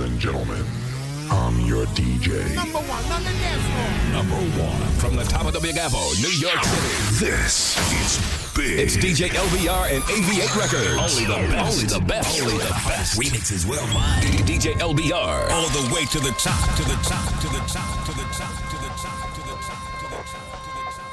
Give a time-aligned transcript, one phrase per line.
[0.00, 0.64] Ladies and gentlemen,
[1.30, 2.54] I'm your DJ.
[2.54, 3.92] Number one on the dance floor.
[4.16, 7.26] Number one from the top of the Big New York City.
[7.26, 8.16] This is
[8.56, 8.78] big.
[8.78, 10.96] It's DJ LBR and AV8 Records.
[10.96, 11.76] Only the best.
[11.76, 12.40] Only the best.
[12.40, 13.20] Only the best.
[13.20, 14.24] Remixes worldwide.
[14.48, 15.50] DJ LBR.
[15.50, 18.72] All the way to the top, to the top, to the top, to the top,
[18.72, 21.10] to the top, to the top, to the top, to the top.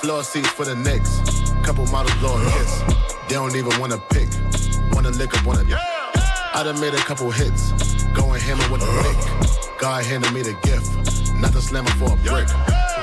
[0.00, 1.47] Floor seats for the Knicks.
[1.68, 2.80] Couple models blowing hits.
[3.28, 4.30] They don't even wanna pick.
[4.92, 5.66] Wanna lick up, wanna.
[5.68, 7.72] I done made a couple hits.
[8.14, 9.78] Going hammer with the pick.
[9.78, 10.88] God handed me the gift.
[11.34, 12.48] Not the slammer for a brick.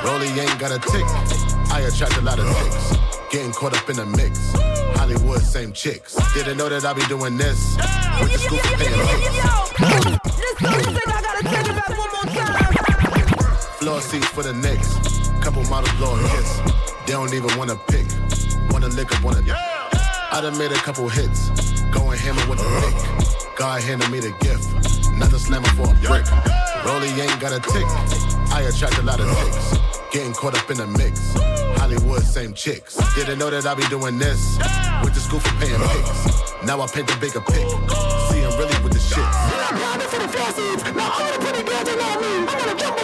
[0.04, 1.06] Rolly ain't got a tick.
[1.72, 2.98] I attract a lot of ticks.
[3.32, 4.52] Getting caught up in the mix.
[4.98, 6.16] Hollywood, same chicks.
[6.34, 7.78] Didn't know that I'd be doing this.
[8.20, 10.18] With the scoop for paying.
[13.78, 14.98] Floor seats for the Knicks.
[15.44, 16.58] Couple models blowing hits.
[17.06, 18.08] They don't even wanna pick.
[18.76, 19.40] Wanna lick up, wanna.
[19.48, 21.48] I done made a couple hits.
[21.96, 23.56] Going hammer with the pick.
[23.58, 24.68] God handed me the gift.
[25.16, 26.28] Not the slammer for a brick.
[26.84, 27.88] Rolly ain't got a tick.
[28.52, 29.80] I attract a lot of ticks.
[30.12, 31.32] Getting caught up in the mix.
[31.80, 33.00] Hollywood, same chicks.
[33.16, 34.60] Didn't know that I be doing this.
[35.02, 36.68] With the school for paying pics.
[36.68, 37.64] Now I paint the bigger pic.
[38.28, 39.24] See, him really with the shit.
[39.24, 41.80] Yeah, I'm really with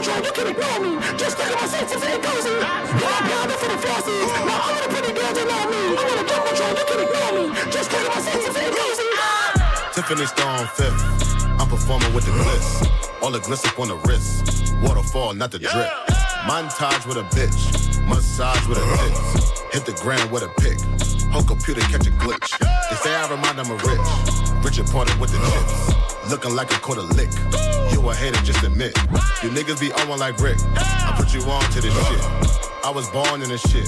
[0.03, 2.91] you you can ignore me just tell me since it's going I'm
[3.31, 5.00] robbing for the shit.
[10.11, 11.41] Tiffany Stone fifth.
[11.57, 12.83] I'm performing with the bliss.
[13.21, 14.75] All the gliss up on the wrist.
[14.83, 15.87] Waterfall, not the drip.
[16.43, 18.05] Montage with a bitch.
[18.09, 19.61] Massage with a tits.
[19.71, 20.77] Hit the ground with a pick.
[21.31, 22.59] Whole computer catch a glitch.
[22.59, 24.65] They say I remind them of rich.
[24.65, 26.29] Richard Porter with the chips.
[26.29, 27.31] Looking like a quarter lick.
[27.93, 28.91] You a hater, just admit.
[29.41, 30.57] You niggas be on one like Rick.
[30.75, 32.21] I put you on to this shit.
[32.83, 33.87] I was born in this shit.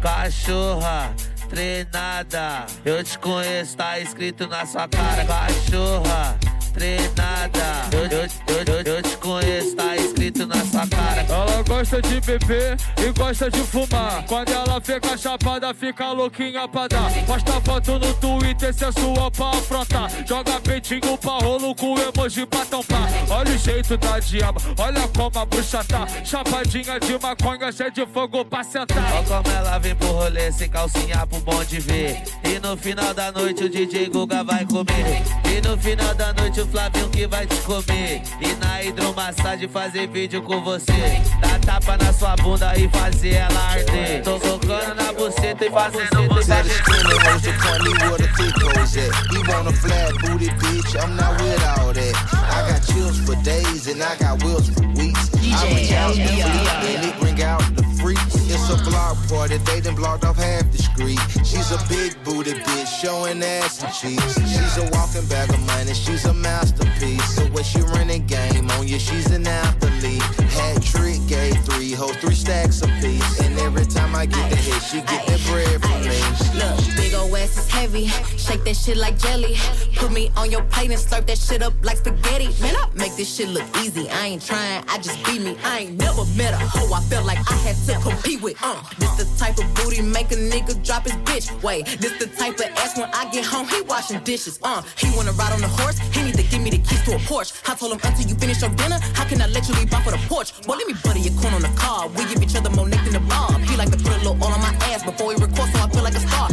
[0.00, 1.14] Cachorra
[1.48, 5.24] treinada, eu te conheço, tá escrito na sua cara.
[5.24, 6.38] Cachorra
[6.70, 11.22] treinada, eu, eu, eu, eu, te conheço, tá escrito na sua cara.
[11.28, 14.24] Ela gosta de beber e gosta de fumar.
[14.26, 17.10] Quando ela fica chapada, fica louquinha pra dar.
[17.26, 20.10] Posta foto no Twitter, cê é sua pra afrontar.
[20.26, 23.08] Joga peitinho pra rolo com emoji pra tampar.
[23.28, 26.06] Olha o jeito da diaba, olha como a bruxa tá.
[26.24, 29.12] Chapadinha de maconha, cheia de fogo pra sentar.
[29.14, 32.22] Olha como ela vem pro rolê sem calcinha pro bom de ver.
[32.44, 35.22] E no final da noite o DJ Guga vai comer.
[35.44, 38.22] E no final da noite o Flavinho que vai te comer.
[38.40, 41.22] E na hidromassagem fazer vídeo com você.
[41.40, 44.22] Dar tapa na sua bunda e fazer ela arder.
[44.22, 48.18] Tô tocando na buceta e fazendo você Tell the skinny hoes to point me where
[48.18, 49.12] the thick hoes at.
[49.30, 52.14] He want a flat booty bitch, I'm not with all that.
[52.34, 55.30] I got chills for days and I got wills for weeks.
[55.34, 58.34] I bring out the fleet and it bring out the freaks.
[58.50, 60.69] It's a block party, they done blocked off half
[61.00, 61.44] the.
[61.44, 64.34] She's a big booty bitch, showing ass and cheeks.
[64.40, 67.36] She's a walking bag of money, she's a masterpiece.
[67.36, 70.22] So when she running game on you, she's an athlete.
[70.52, 73.40] Hat trick, gave three hoes, three stacks apiece.
[73.40, 76.20] And every time I get the hit, she get that bread from me.
[76.58, 78.06] Look, big ol' ass is heavy.
[78.36, 79.56] Shake that shit like jelly.
[79.96, 82.48] Put me on your plate and slurp that shit up like spaghetti.
[82.60, 84.08] Man, I make this shit look easy.
[84.08, 85.56] I ain't trying, I just be me.
[85.64, 88.56] I ain't never met a hoe I felt like I had to compete with.
[88.62, 91.46] Uh, this the type of booty make a nigga drop his bitch.
[91.62, 94.58] Wait, this the type of ass when I get home, he washing dishes.
[94.60, 97.14] Uh, he wanna ride on the horse, he need to give me the keys to
[97.14, 97.52] a Porsche.
[97.70, 100.02] I told him until you finish your dinner, how can I let you leave off
[100.02, 100.50] for the porch?
[100.66, 102.08] Boy, let me butter your corn on the car.
[102.08, 103.60] We give each other more neck than the bob.
[103.62, 105.88] He like to put a little all on my ass before we record, so I
[105.90, 106.48] feel like a star.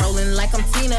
[0.00, 0.96] Rolling like I'm Tina,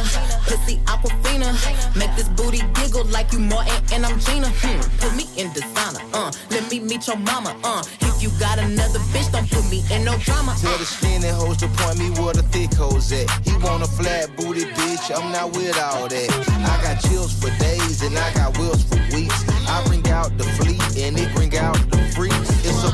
[0.48, 1.54] pussy Aquafina.
[1.96, 4.50] Make this booty giggle like you Martin and I'm Gina.
[4.62, 6.32] Hmm, put me in designer, uh.
[6.50, 7.84] Let me meet your mama, uh.
[8.02, 10.52] If you got another bitch, don't put me in no drama.
[10.52, 10.62] Uh.
[10.62, 13.30] Tell the skinny hoes to point me where the thick hoes at.
[13.46, 16.30] He want a flat booty bitch, I'm not with all that.
[16.50, 19.44] I got chills for days and I got wills for weeks.
[19.68, 22.50] I bring out the fleet and it bring out the freaks.
[22.66, 22.94] It's a.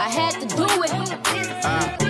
[0.00, 0.90] I had to do it.
[1.64, 2.09] Uh.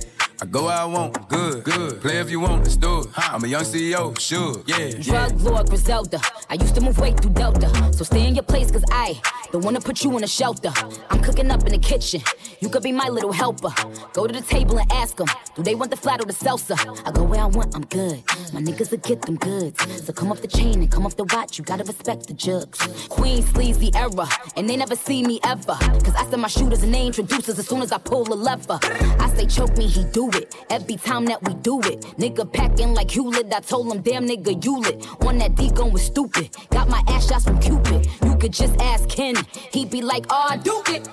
[0.41, 2.01] I go where I want, good, good.
[2.01, 3.09] Play if you want, let's do it.
[3.15, 4.89] I'm a young CEO, sure, yeah.
[4.99, 6.19] Drug Lord Griselda.
[6.49, 7.69] I used to move weight through Delta.
[7.93, 9.21] So stay in your place, cause I
[9.51, 10.73] don't wanna put you in a shelter.
[11.11, 12.23] I'm cooking up in the kitchen.
[12.59, 13.71] You could be my little helper.
[14.13, 16.75] Go to the table and ask them, do they want the flat or the salsa?
[17.05, 18.23] I go where I want, I'm good.
[18.51, 20.03] My niggas will get them goods.
[20.03, 22.79] So come off the chain and come off the watch, you gotta respect the jugs.
[23.09, 25.77] Queen sleazy era, and they never see me ever.
[26.03, 28.79] Cause I send my shooters and they introducers as soon as I pull a lever.
[28.81, 30.55] I say choke me, he do it.
[30.69, 33.53] Every time that we do it, nigga packing like Hewlett.
[33.53, 35.05] I told him, damn nigga, you lit.
[35.21, 36.55] On that D going stupid.
[36.69, 38.07] Got my ass shots from Cupid.
[38.23, 39.35] You could just ask Ken.
[39.71, 41.07] He'd be like, oh, I do it.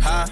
[0.00, 0.26] Huh?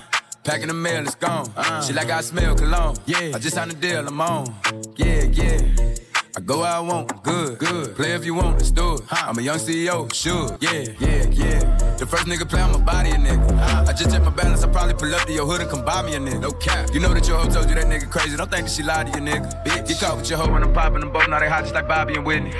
[0.45, 1.53] Packing the mail, it's gone.
[1.57, 2.97] Uh, she like I smell cologne.
[3.07, 3.33] Yeah.
[3.35, 4.55] I just signed a deal, I'm on.
[4.97, 5.95] Yeah, yeah.
[6.39, 7.97] I go where I want, good, good.
[7.97, 9.01] Play if you want, let's do it.
[9.11, 10.57] I'm a young CEO, sure.
[10.61, 11.97] Yeah, yeah, yeah.
[11.97, 13.59] The first nigga play, I'ma body a nigga.
[13.89, 16.01] I just check my balance, I probably pull up to your hood and come buy
[16.03, 16.43] me a nigga.
[16.43, 16.95] No cap.
[16.95, 18.37] You know that your hoe told you that nigga crazy.
[18.37, 19.65] Don't think that she lied to you, nigga.
[19.65, 19.89] Bitch.
[19.89, 21.29] Get caught with your hoe when I'm popping them both.
[21.29, 22.53] Now they hot just like Bobby and Whitney.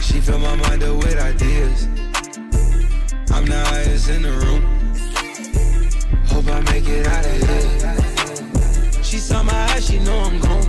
[0.00, 1.84] She fill my mind up with ideas.
[3.32, 4.62] I'm the highest in the room.
[6.24, 7.99] Hope I make it out of here.
[9.80, 10.59] She know I'm gone.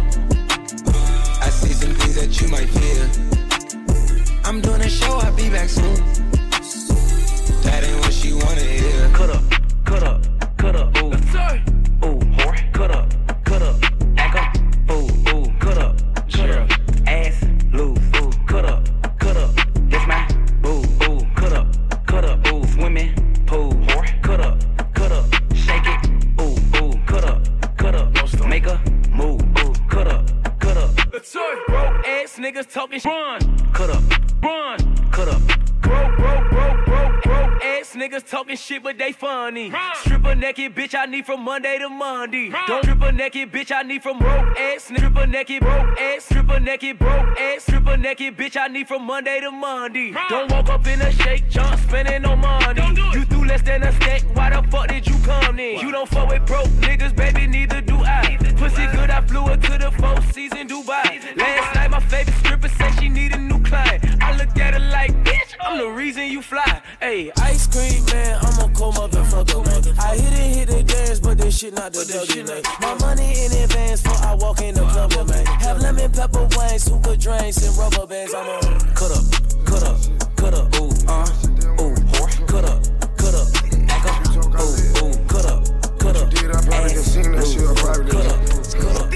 [40.92, 42.50] Bitch, I need from Monday to Monday.
[42.68, 47.00] Don't stripper naked bitch, I need from broke ass stripper naked, broke ass stripper naked,
[47.00, 50.14] broke ass stripper naked bitch, I need from Monday to Monday.
[50.30, 52.82] Don't walk up in a shake, jump spending no money.
[53.14, 55.80] You threw less than a stack, why the fuck did you come in?
[55.80, 58.38] You don't fuck with broke niggas, baby, neither do I.
[58.58, 61.38] Pussy good, I flew her to the four season Dubai.
[61.38, 64.04] Last night, my favorite stripper said she need a new client.
[64.22, 66.82] I looked at her like, bitch, I'm the reason you fly.
[67.00, 68.51] Hey, ice cream, man, I'm a
[68.82, 70.00] cold motherfucker.
[70.00, 72.62] I hit it, hit the dance, but this shit not the dougie, man.
[72.82, 75.46] My money in advance before I walk in the club, man.
[75.62, 78.34] Have lemon pepper wings, super drinks, and rubber bands.
[78.34, 78.58] I'm a
[78.98, 79.26] cut up,
[79.70, 79.98] cut up,
[80.36, 81.30] cut up, ooh, uh,
[81.78, 81.94] ooh,
[82.50, 82.82] cut up,
[83.22, 83.48] cut up,
[83.86, 85.62] act up, ooh, ooh, cut up,
[86.02, 86.30] cut up.
[86.34, 87.62] Did I probably can sing that shit?
[87.62, 88.42] I probably Cut up,
[88.82, 89.12] cut up.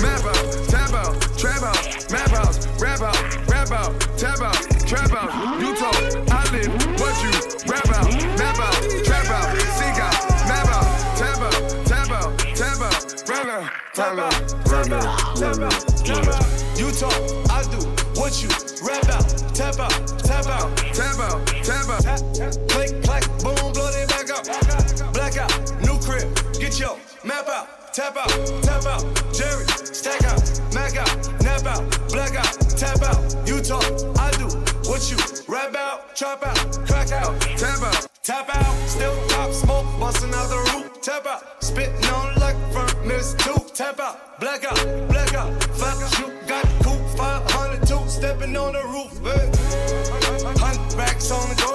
[0.00, 0.40] Map out,
[0.72, 4.56] tap out, trap out, map house, rap out, rap out, tap out,
[4.88, 5.60] trap out.
[5.60, 5.96] You talk,
[6.32, 6.83] I live,
[13.96, 16.78] rap out, tap out, tap out, tap out, tap out.
[16.78, 17.14] You talk,
[17.50, 17.78] I do,
[18.18, 18.48] what you
[18.82, 22.02] rap out, tap out, tap out, tap out, tap out.
[22.68, 26.26] Click, clack, boom, blow that back out, black out, new crib,
[26.58, 28.30] get your map out, tap out,
[28.62, 30.42] tap out, Jerry, stack out,
[30.74, 33.46] mac out, nap out, black out, tap out.
[33.46, 33.84] You talk,
[34.18, 34.50] I do,
[34.90, 39.86] what you rap out, trap out, crack out, tap out, tap out, still pop smoke,
[40.00, 42.03] busting out the roof, tap out, spitting
[43.84, 49.12] tap out, black out, black out, fuck you, got cool, 502, stepping on the roof,
[49.20, 49.44] hey.
[50.58, 51.70] Hundred racks on the go,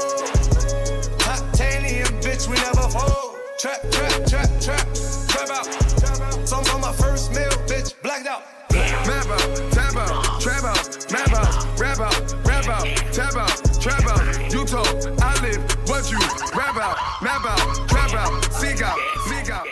[1.19, 3.35] titanium bitch, we never fold.
[3.59, 4.87] Trap, trap, trap, trap,
[5.27, 6.47] trap out.
[6.47, 8.41] Some on my first meal, bitch, blacked out.
[8.71, 14.05] Map out, tap out, trap out, map out, rap out, rap out, tap out, trap
[14.07, 14.51] out.
[14.51, 14.87] You talk,
[15.21, 16.17] I live, what you
[16.57, 18.97] rap out, map out, trap out, seek out,
[19.27, 19.67] seek out,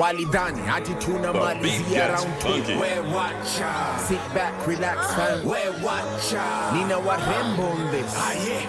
[0.00, 0.14] out.
[0.14, 2.72] Walidani, attitude na malizia round two.
[2.74, 3.98] We watcha.
[3.98, 5.44] Sit back, relax, fam.
[5.44, 6.72] We watcha.
[6.74, 8.14] Nina warembo on this.
[8.16, 8.66] Aye,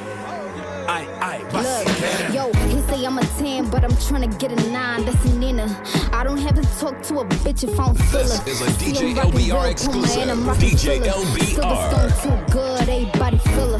[0.87, 1.43] aye, aye.
[1.53, 5.05] Look, yo, he say I'm a 10, but I'm tryna get a 9.
[5.05, 5.83] That's a Nina.
[6.13, 8.23] I don't have to talk to a bitch if I'm fuller.
[8.23, 10.23] This is a DJ LBR exclusive.
[10.57, 11.55] DJ LBR.
[11.55, 13.79] Silverstone too good, everybody filler.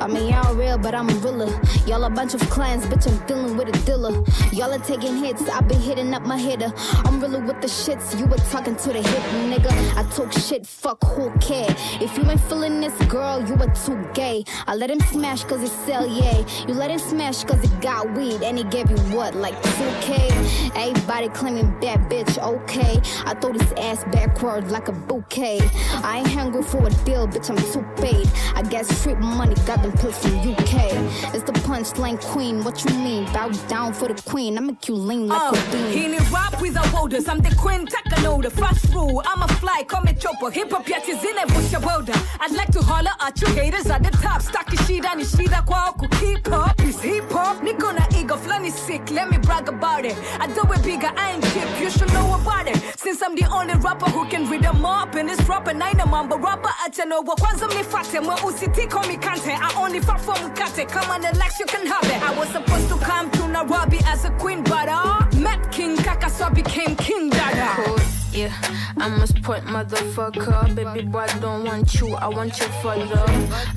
[0.00, 1.60] I mean, y'all real, but I'm a realer.
[1.86, 4.24] Y'all a bunch of clans, bitch, I'm dealing with a dealer.
[4.52, 6.72] Y'all are taking hits, I've been hitting up my hitter.
[7.04, 9.72] I'm really with the shits, you were talking to the hit, nigga.
[9.96, 11.74] I talk shit, fuck who care.
[12.00, 14.44] If you ain't feeling this girl, you are too gay.
[14.66, 16.44] I let him smash cause he sell, yeah.
[16.66, 20.74] You let him smash cause he got weed and he gave you what, like 2K?
[20.76, 23.00] Everybody claiming bad bitch, okay.
[23.24, 25.60] I throw this ass backwards like a bouquet.
[26.02, 28.28] I ain't hungry for a deal, bitch, I'm too paid.
[28.54, 31.34] I got street money, got them UK.
[31.34, 33.24] It's the punchline queen, what you mean?
[33.32, 35.92] Bow down for the queen, I make you lean like Uh, a bean.
[35.92, 37.86] hii ni rap borders I'm the queen.
[37.86, 41.80] Takanoda Fast rule I'm a fly call me chopper Hip hop yet is in a
[41.86, 44.42] welder I'd like to holler at you haters at the top.
[44.42, 47.62] Staki shida ni shida kwa ku keep up Is hip hop.
[47.62, 49.10] Niko na ego flani sick.
[49.10, 50.16] Let me brag about it.
[50.40, 52.78] I do it bigger I ain't cheap You should know about it.
[52.98, 55.92] Since I'm the only rapper who can read them up In this rap and I
[55.92, 60.88] know mambo rapper acha no wa kwanza mnifate Mweusitiko mikante I only fight for mkate
[60.88, 62.22] Come on Lex you can have it.
[62.22, 66.30] I was supposed to come to Nairobi as a queen But uh, met King Kaka
[66.30, 68.52] so I became King Dada yeah.
[68.98, 70.74] I'm a sport motherfucker.
[70.74, 73.24] Baby boy, don't want you, I want your father.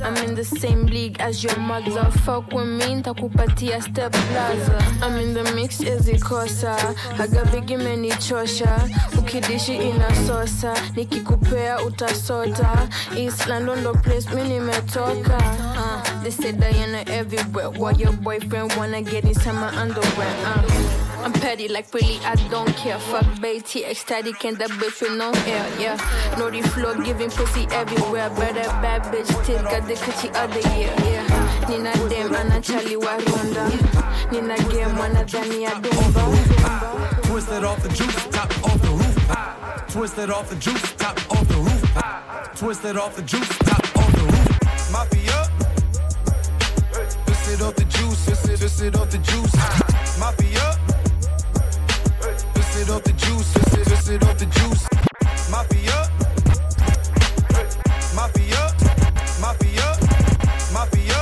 [0.03, 2.03] I'm in the same league as your mother.
[2.25, 4.77] Fuck with me, ntakupatia step plaza.
[5.01, 6.75] I'm in the mix ezikosa.
[7.17, 8.89] Agabigi menichosha.
[9.17, 10.73] Ukidishi inasosa.
[10.95, 12.87] Nikikupea utasota.
[13.15, 15.37] East London ndo place mi nimetoka.
[15.37, 17.69] Uh, they say Diana everywhere.
[17.69, 20.35] Why your boyfriend wanna get inside my underwear?
[20.45, 21.06] Uh.
[21.27, 22.97] I'm petty, like really, I don't care.
[22.97, 25.97] Fuck Beatty, ecstatic, and that bitch with no air, yeah.
[26.39, 28.29] Naughty floor, giving pussy everywhere.
[28.29, 31.67] Better bad bitch, still got the coochie other year, yeah.
[31.67, 33.67] Nina dem, ana chali wa ronda.
[34.31, 37.23] Nina game, wanadhani ya dumba.
[37.23, 39.91] Twisted off the juice, top off the roof.
[39.91, 42.55] Twisted off the juice, top off the roof.
[42.55, 44.91] Twisted off the juice, top off the roof.
[44.93, 45.49] Mafia.
[47.25, 49.55] Twisted off the juice, twisted, twisted off the juice.
[50.17, 50.96] Mafia.
[52.77, 54.87] Twisted off the juice, twisted, twisted off the juice.
[55.49, 55.97] Mafia.
[58.13, 58.63] Mafia.
[59.41, 59.87] Mafia.
[60.71, 61.19] Mafia.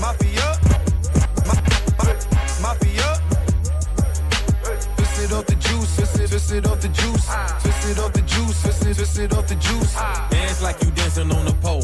[0.00, 0.46] Mafia.
[1.48, 1.62] Ma-
[1.98, 2.14] ma-
[2.62, 3.20] Mafia.
[4.94, 7.26] Twisted off the juice, twisted, it off the juice.
[7.60, 9.94] Twisted off the juice, twisted, twisted off the juice.
[10.30, 11.82] Dance like you dancing on a pole.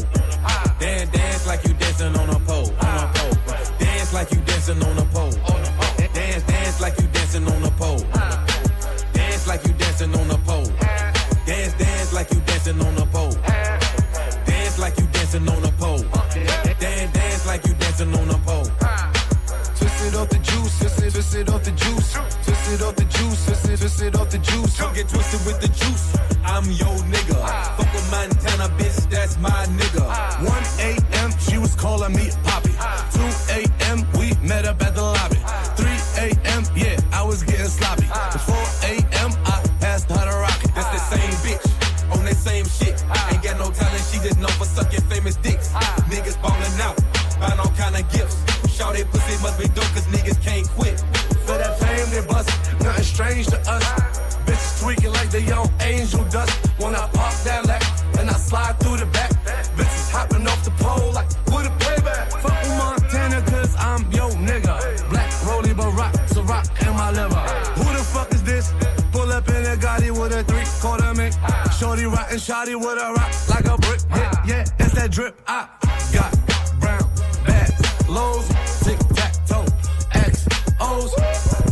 [64.65, 65.09] Nigga.
[65.09, 67.35] Black Rolly Barack, so rock in my liver.
[67.75, 68.73] Who the fuck is this?
[69.11, 71.33] Pull up in a Gotti with a three quarter mink.
[71.77, 74.01] Shorty rockin' shotty with a rock like a brick.
[74.09, 75.39] Yeah, yeah, it's that drip.
[75.47, 75.67] I
[76.13, 76.31] got
[76.79, 77.03] brown
[77.45, 78.47] bags, lows,
[78.83, 79.65] tic tac toe,
[80.13, 80.47] X
[80.79, 81.13] O's.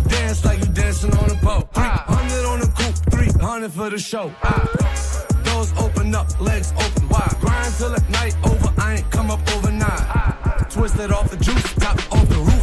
[0.08, 1.70] Dance like you dancing on a pole.
[1.74, 4.32] 300 on the coupe, 300 for the show.
[5.44, 7.36] Doors open up, legs open wide.
[7.42, 10.70] Grind till the night over, I ain't come up overnight.
[10.70, 12.63] Twisted off the juice, top off the roof.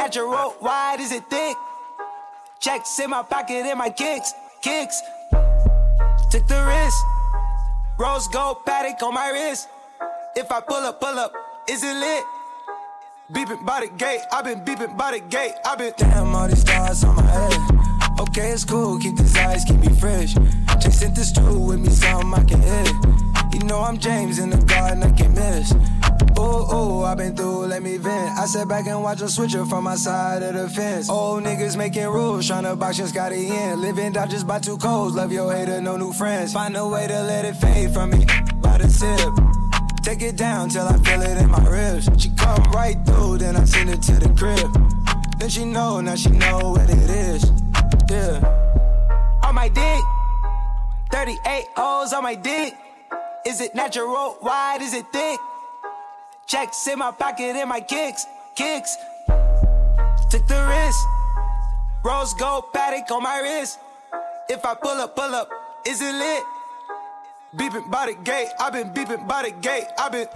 [0.00, 0.54] Natural?
[0.60, 0.98] Wide?
[1.00, 1.56] Is it thick?
[2.58, 4.32] Checks in my pocket and my kicks.
[4.62, 5.02] Kicks.
[6.30, 7.00] Took the risk.
[7.98, 9.68] Rose gold paddock on my wrist.
[10.36, 11.32] If I pull up, pull up,
[11.68, 12.24] is it lit?
[13.32, 16.60] Beeping by the gate, I've been beeping by the gate, I've been Damn, all these
[16.60, 17.60] stars on my head.
[18.20, 20.34] Okay, it's cool, keep these eyes, keep me fresh.
[20.82, 22.94] Chasing the stool with me, something I can hit.
[23.52, 25.74] You know I'm James in the garden, I can miss.
[26.40, 28.38] Ooh, ooh, I've been through, let me vent.
[28.38, 31.10] I sat back and watch a switcher from my side of the fence.
[31.10, 33.82] Old niggas making rules, tryna box your Scotty in.
[33.82, 36.54] Living out just by two codes, love your hater, no new friends.
[36.54, 38.24] Find a way to let it fade from me
[38.62, 40.02] by the tip.
[40.02, 42.08] Take it down till I feel it in my ribs.
[42.16, 45.38] She come right through, then I send it to the crib.
[45.38, 47.52] Then she know, now she know what it is.
[48.08, 48.40] Yeah.
[49.44, 50.02] On my dick,
[51.10, 52.74] 38 O's on my dick.
[53.46, 54.38] Is it natural?
[54.40, 54.78] Wide?
[54.80, 55.38] Is it thick?
[56.50, 58.26] Checks in my pocket and my kicks,
[58.56, 58.96] kicks.
[60.30, 60.98] Took the risk.
[62.02, 63.78] Rose gold paddock on my wrist.
[64.48, 65.48] If I pull up, pull up,
[65.86, 66.42] is it lit?
[67.54, 70.26] Beeping by the gate, I've been beeping by the gate, I've been.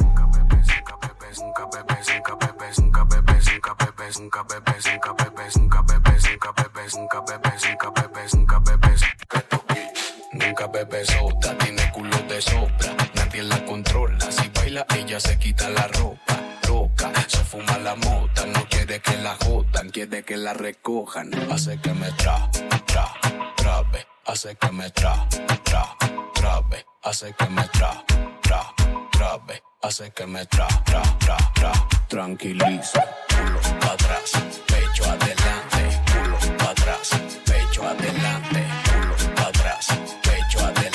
[10.32, 14.43] Nunca bebe sota, tiene culo de sopra, nadie la controla.
[14.76, 16.34] Ella se quita la ropa.
[16.66, 21.30] Loca, se fuma la mota, no quiere que la jodan, quiere que la recojan.
[21.52, 22.50] Hace que me tra,
[22.86, 23.12] tra,
[23.56, 25.28] trabe, hace que me tra,
[25.62, 25.96] tra,
[26.34, 28.04] trabe, hace que me tra,
[28.42, 28.74] tra,
[29.12, 31.72] trabe, hace que me tra, tra, tra, tra.
[32.08, 34.32] Tranquiliza, culo para atrás,
[34.66, 37.10] pecho adelante, culo para atrás,
[37.44, 39.86] pecho adelante, culo para atrás,
[40.22, 40.93] pecho adelante,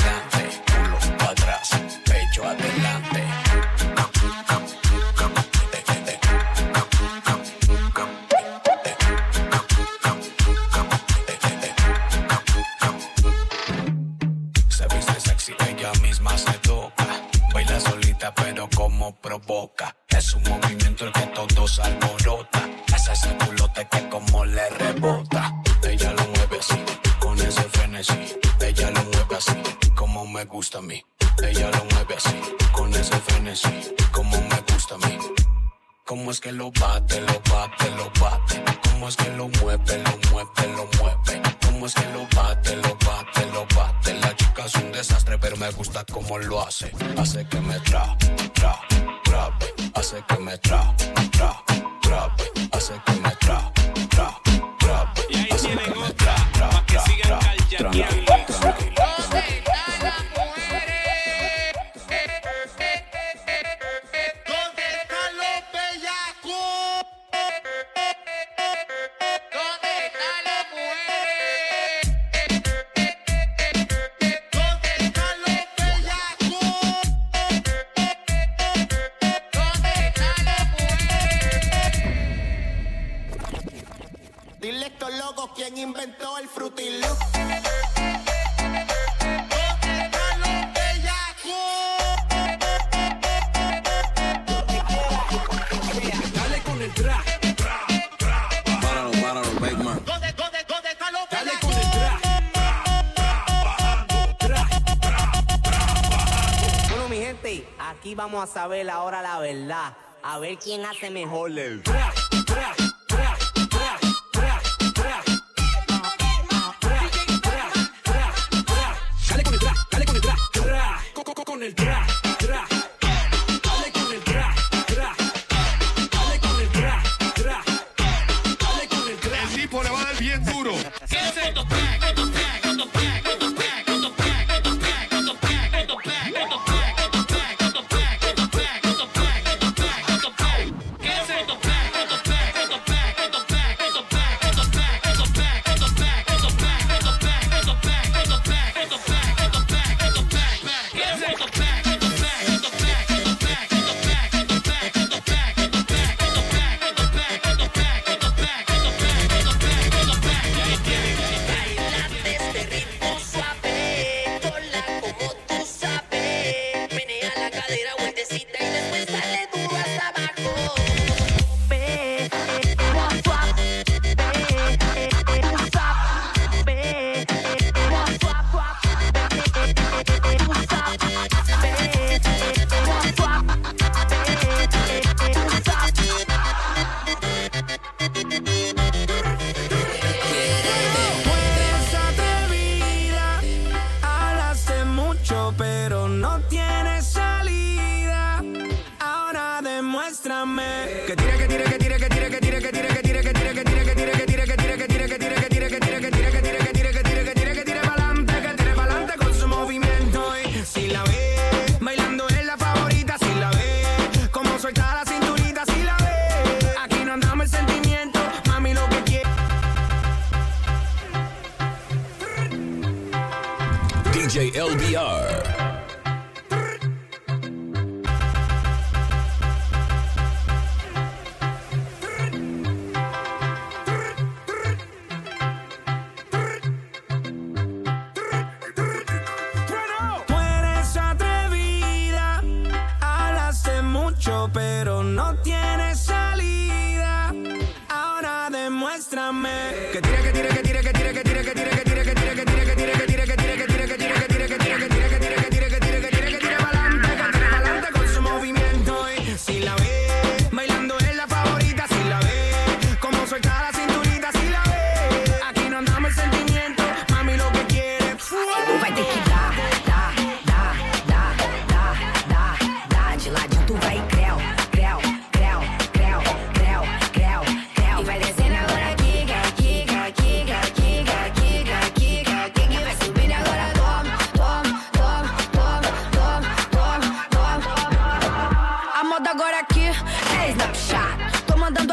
[108.40, 109.94] vamos a saber ahora la verdad.
[110.24, 111.52] A ver quién hace mejor.
[111.84, 112.14] Tra,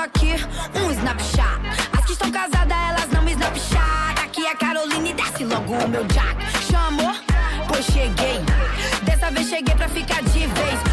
[0.07, 0.35] aqui
[0.81, 1.61] um snapshot.
[1.93, 4.23] As que estão casadas, elas não me snapshot.
[4.25, 6.37] Aqui é Caroline, desce logo o meu jack.
[6.71, 7.15] Chamou?
[7.69, 8.41] Pois cheguei.
[9.03, 10.86] Dessa vez cheguei pra ficar de vez.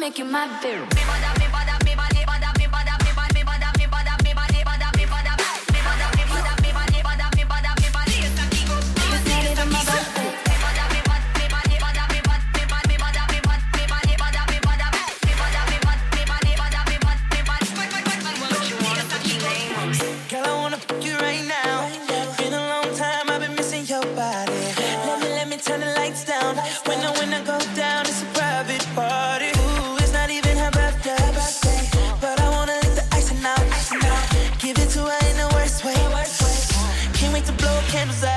[0.00, 1.39] make you my baby.
[38.06, 38.29] lives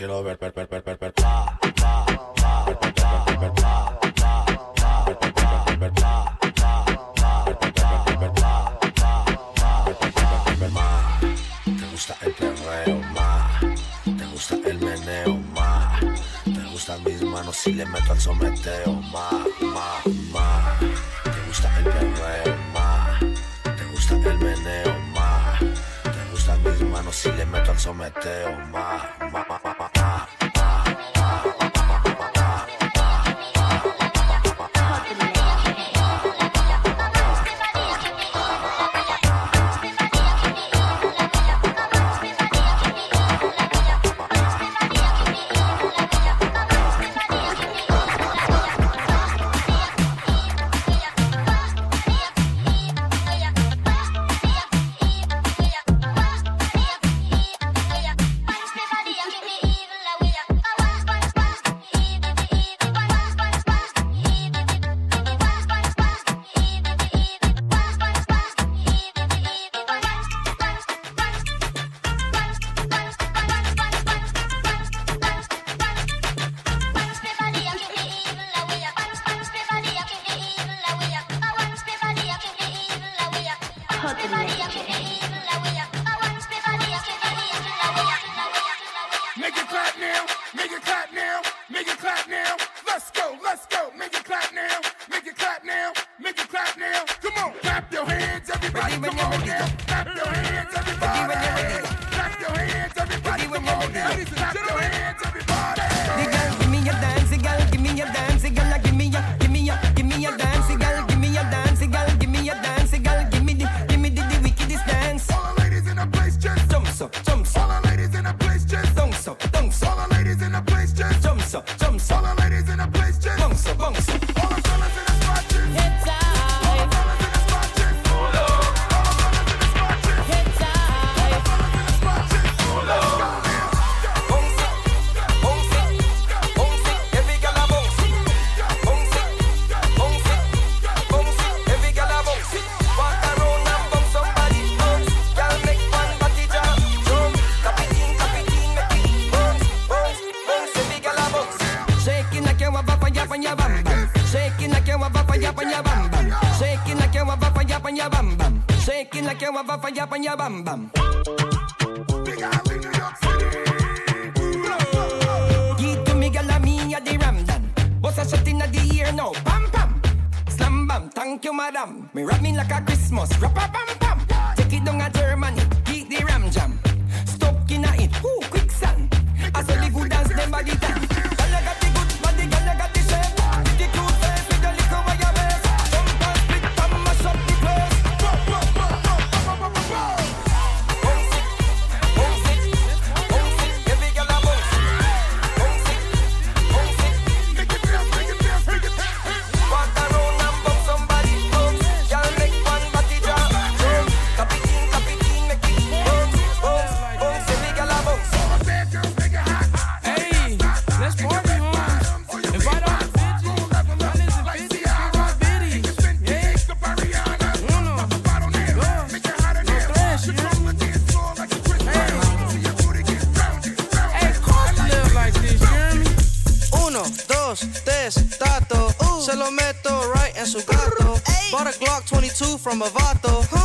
[0.00, 1.12] quiero ver, ver, ver, ver, ver, ver.
[1.12, 1.22] Te
[11.90, 12.96] gusta el.
[14.16, 16.00] Te gusta el meneo, ma.
[16.44, 17.20] Te gustan mis
[17.56, 18.99] si le meto al someteo,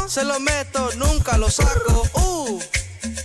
[0.07, 2.03] Se lo meto, nunca lo saco.
[2.13, 2.59] Uh,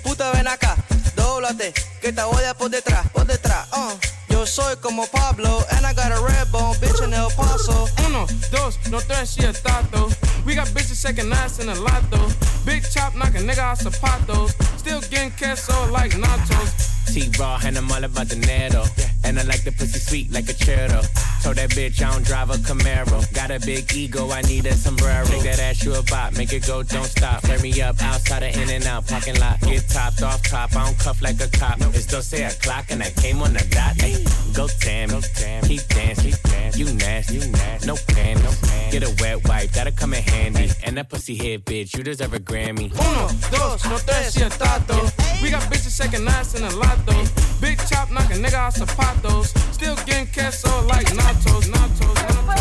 [0.03, 0.77] puta, ven acá,
[1.15, 3.67] doblate, que te voy a por detrás, por detrás.
[3.73, 3.97] Uh.
[4.29, 7.89] Yo soy como Pablo, and I got a red bone, bitch in El Paso.
[8.07, 10.09] Uno, dos, no tres, she a tato.
[10.45, 12.29] We got bitches second ass in a lotto.
[12.65, 14.53] Big chop knocking nigga out zapatos.
[14.79, 17.13] Still getting queso like nachos.
[17.13, 18.85] T-Raw, and I'm all about the dinero.
[18.97, 19.20] Yeah.
[19.31, 21.07] And I like the pussy sweet like a churro.
[21.45, 23.23] Told that bitch I don't drive a Camaro.
[23.33, 25.25] Got a big ego, I need a sombrero.
[25.29, 27.43] Make that ass you a bop, make it go, don't stop.
[27.43, 29.61] Flare me up outside of in and out parking lot.
[29.61, 31.79] Get topped off top, I don't cuff like a cop.
[31.95, 34.03] It's Dose clock and I came on the dot.
[34.03, 34.19] Ay,
[34.53, 35.23] go Tammy,
[35.63, 36.35] keep dancing.
[36.51, 36.77] Dance.
[36.77, 37.87] You nasty, you nasty.
[37.87, 38.43] No panties.
[38.43, 38.93] no panties.
[38.93, 40.71] Get a wet wipe, that'll come in handy.
[40.83, 42.91] And that pussy head bitch, you deserve a Grammy.
[42.91, 44.99] Uno, dos, no tres, y el tato.
[45.41, 47.40] We got bitches second nights in a lot though.
[47.61, 49.53] Big chop knocking nigga out zapatos.
[49.75, 52.61] Still getting queso like nachos, nachos, nachos.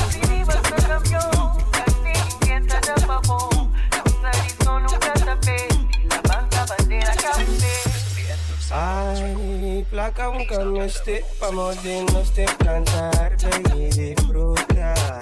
[8.71, 13.35] Ay, placa nunca no esté, vamos de no esté cantar,
[13.75, 15.19] y disfrutar.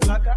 [0.00, 0.36] Placa.